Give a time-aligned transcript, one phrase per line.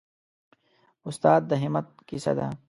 [1.07, 2.47] استاد د همت کیسه ده.